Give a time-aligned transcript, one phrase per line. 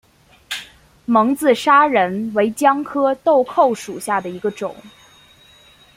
[1.05, 4.75] 蒙自砂仁为姜科豆蔻属下的一个种。